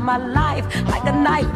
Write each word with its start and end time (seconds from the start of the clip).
my 0.00 0.16
life. 0.16 0.66
Like 0.86 1.04
a 1.04 1.12
knife 1.12 1.52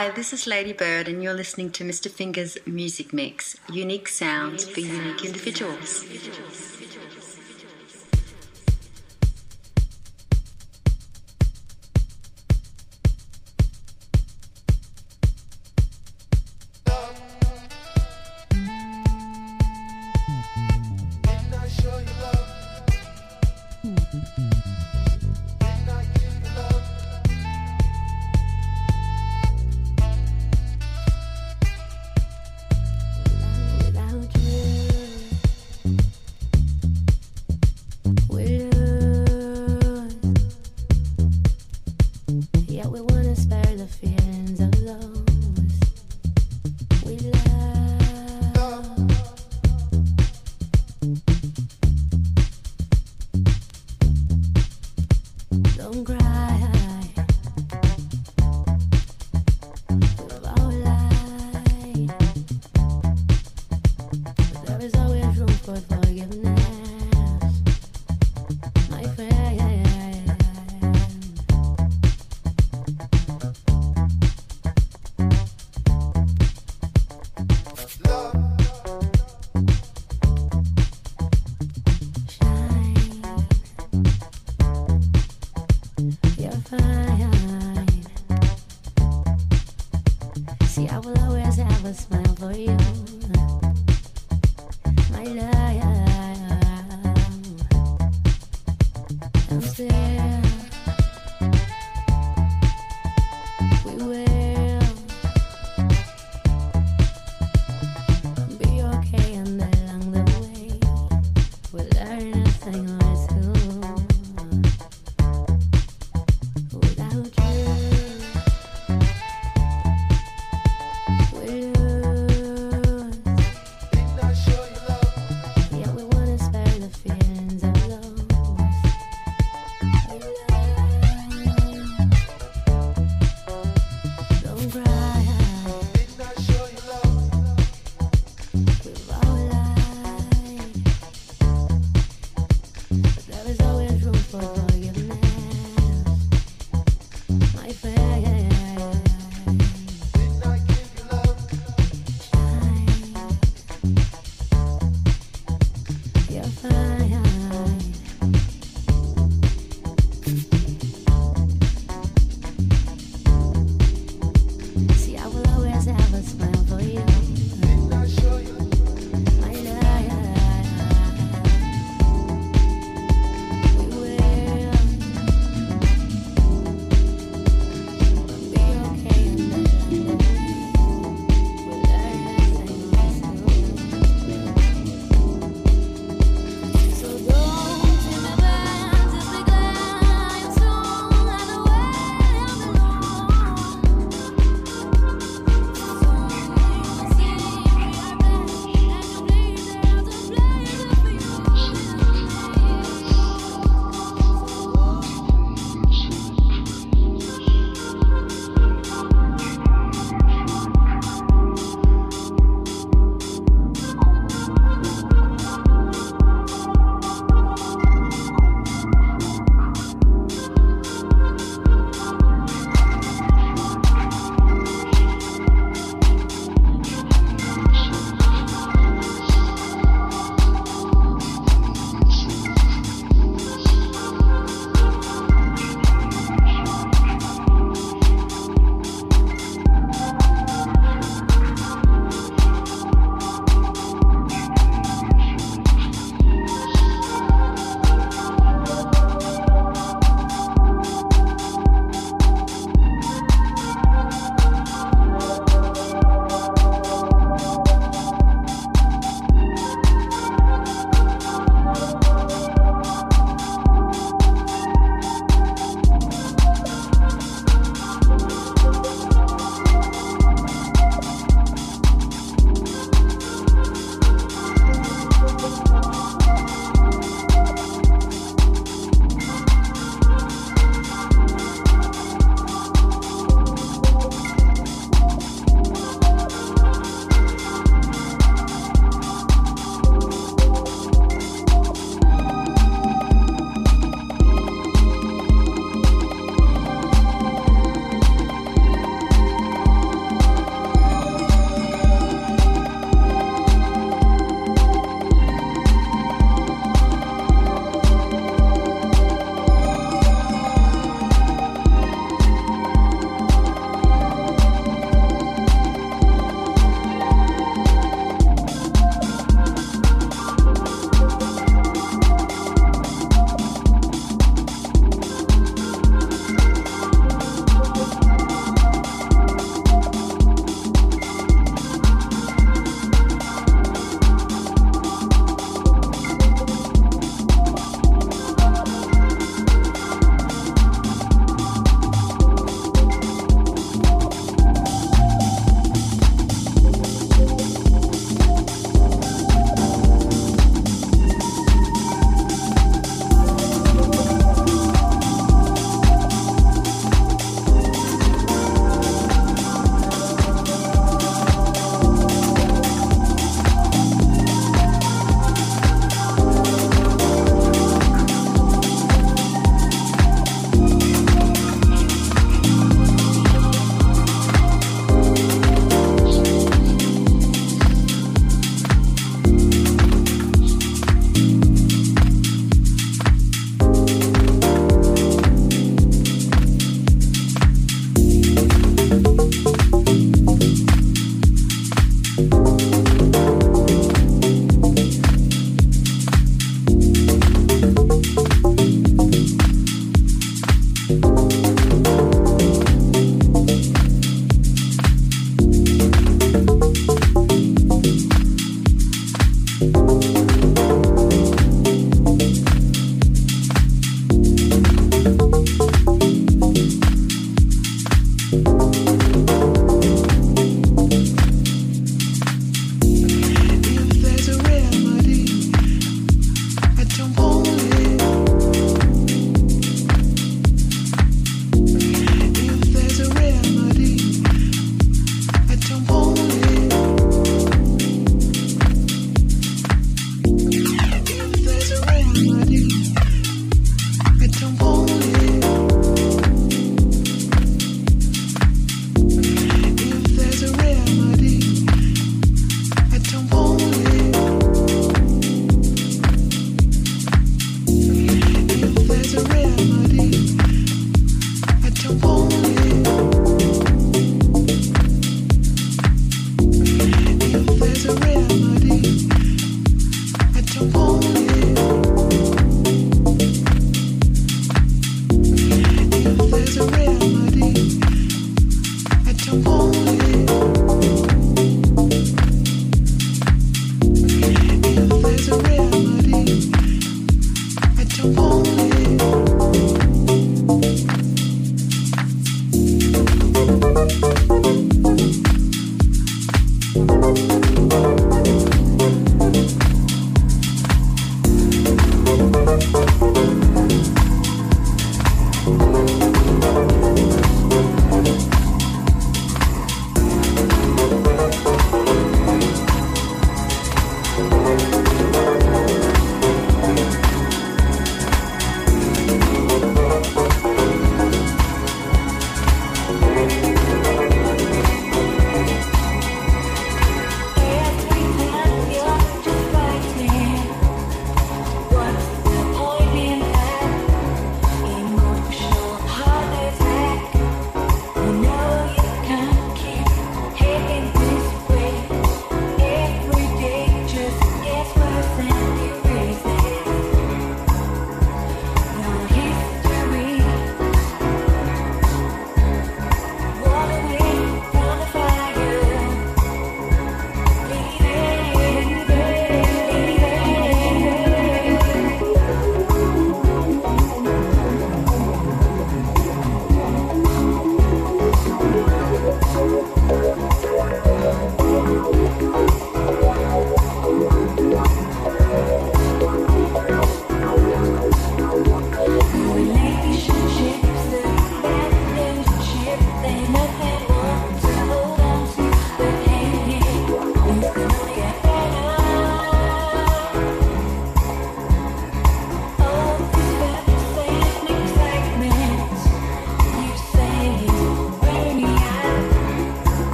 Hi, 0.00 0.08
this 0.08 0.32
is 0.32 0.46
Lady 0.46 0.72
Bird, 0.72 1.08
and 1.08 1.22
you're 1.22 1.34
listening 1.34 1.72
to 1.72 1.84
Mr. 1.84 2.10
Finger's 2.10 2.56
Music 2.64 3.12
Mix 3.12 3.58
unique 3.70 4.08
sounds 4.08 4.66
for 4.66 4.80
unique 4.80 5.26
individuals. 5.26 6.06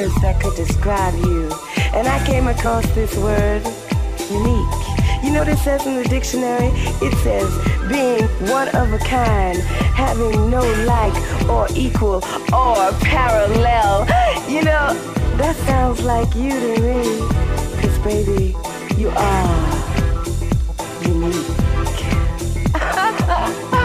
Words 0.00 0.20
that 0.20 0.40
could 0.40 0.56
describe 0.56 1.14
you. 1.14 1.50
And 1.92 2.06
I 2.06 2.24
came 2.24 2.46
across 2.46 2.86
this 2.94 3.14
word, 3.16 3.62
unique. 4.30 4.74
You 5.22 5.32
know 5.32 5.40
what 5.40 5.48
it 5.48 5.58
says 5.58 5.86
in 5.86 5.96
the 5.96 6.04
dictionary? 6.08 6.70
It 7.02 7.14
says 7.18 7.50
being 7.88 8.24
one 8.50 8.68
of 8.68 8.92
a 8.92 8.98
kind, 8.98 9.58
having 9.58 10.50
no 10.50 10.62
like 10.84 11.14
or 11.48 11.66
equal 11.74 12.22
or 12.52 12.92
parallel. 13.02 14.06
You 14.48 14.62
know, 14.64 14.94
that 15.36 15.56
sounds 15.66 16.02
like 16.02 16.34
you 16.34 16.50
to 16.50 16.80
me. 16.80 17.02
Cause 17.80 17.98
baby, 17.98 18.56
you 18.96 19.10
are 19.10 19.56
unique. 21.02 21.46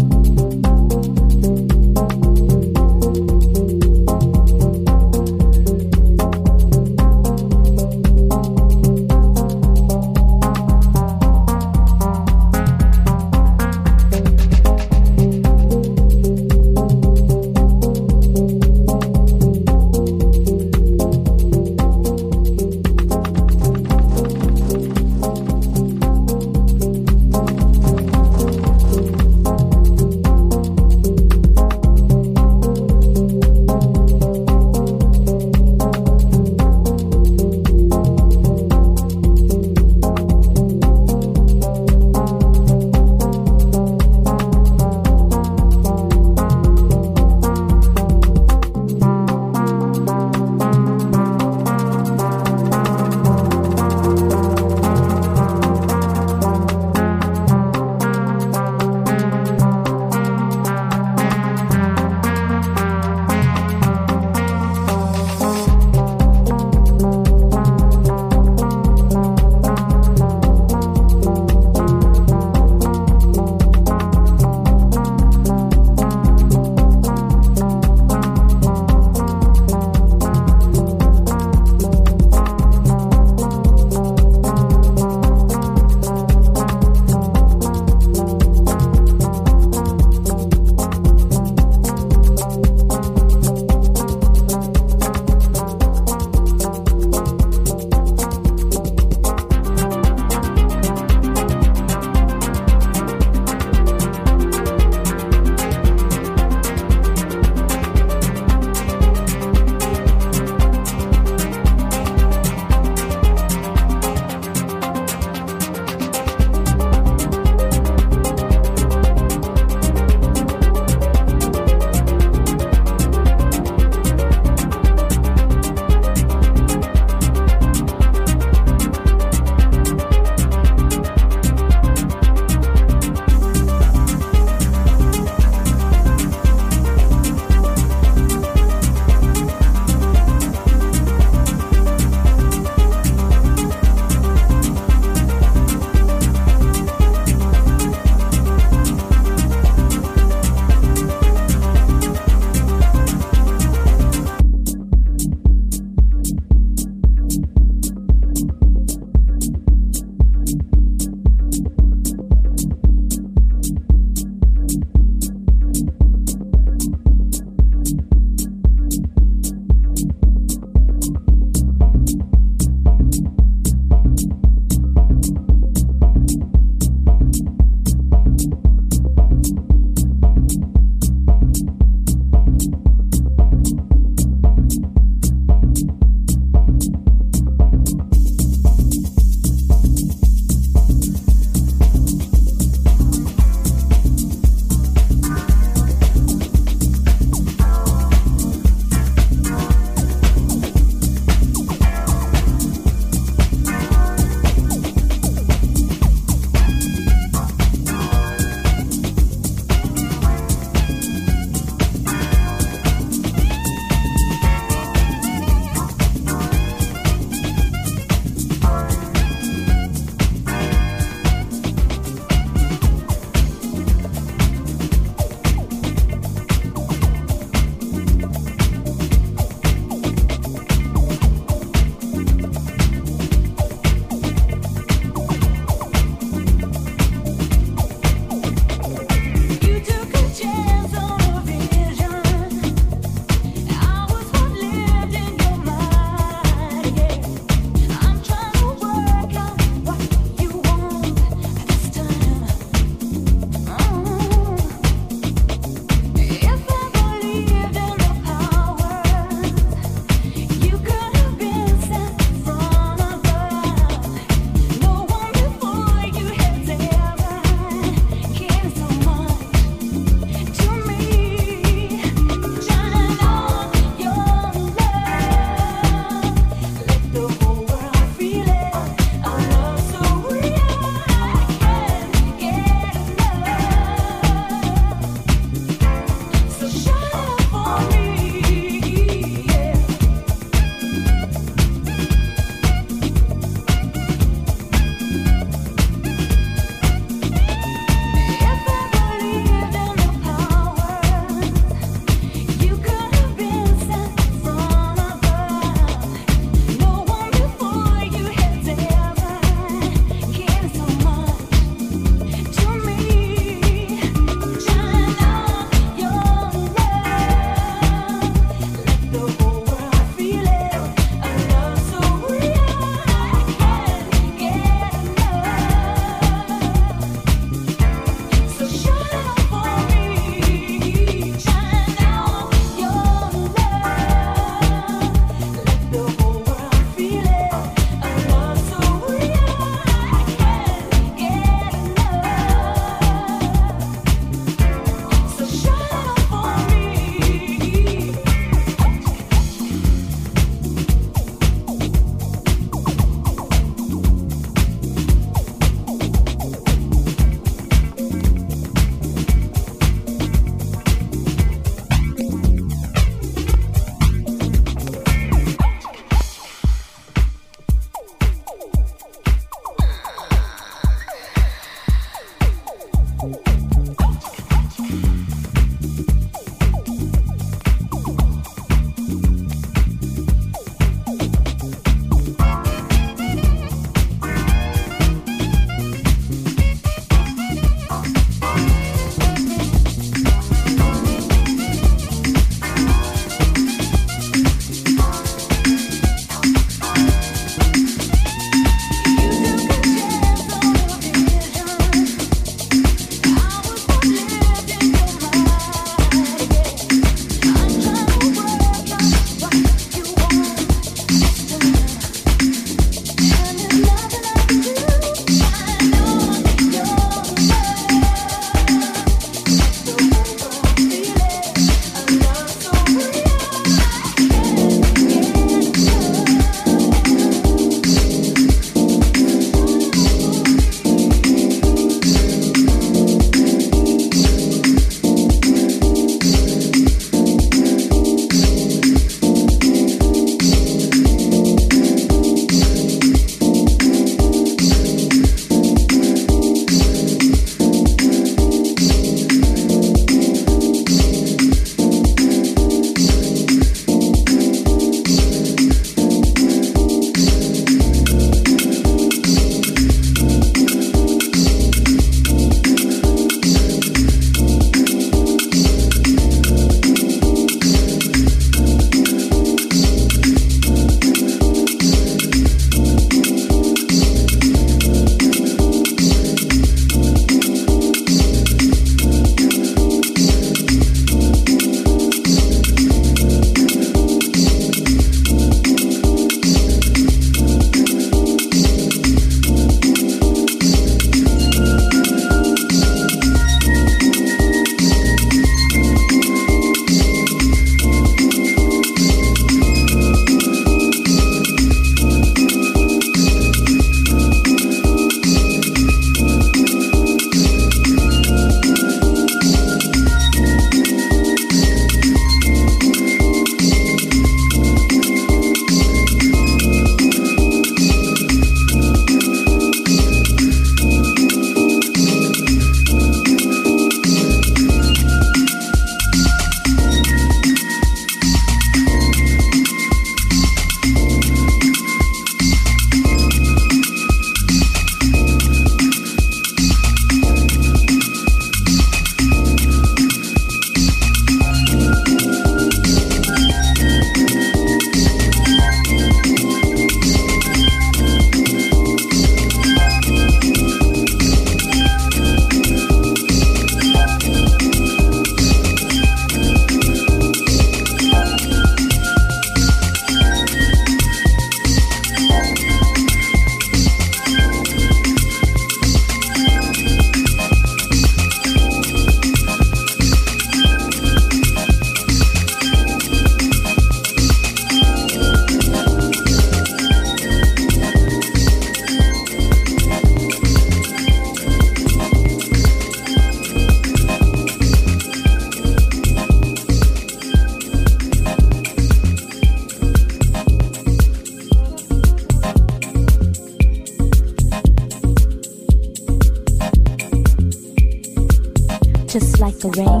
Like 599.63 599.77
a 599.77 600.00